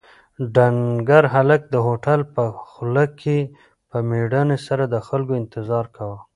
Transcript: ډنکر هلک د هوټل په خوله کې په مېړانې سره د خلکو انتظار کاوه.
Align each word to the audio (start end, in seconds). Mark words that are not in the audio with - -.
ډنکر 0.55 1.23
هلک 1.35 1.61
د 1.73 1.75
هوټل 1.85 2.19
په 2.35 2.43
خوله 2.69 3.05
کې 3.19 3.37
په 3.89 3.97
مېړانې 4.09 4.57
سره 4.67 4.83
د 4.93 4.95
خلکو 5.07 5.31
انتظار 5.41 5.85
کاوه. 5.95 6.19